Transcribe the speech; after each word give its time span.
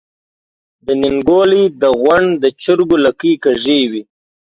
د 0.85 0.87
نينګوَلۍ 1.01 1.63
د 1.81 1.83
غونډ 2.01 2.29
د 2.43 2.45
چرګو 2.61 2.97
لکۍ 3.05 3.33
کږې 3.43 3.79
وي۔ 3.91 4.01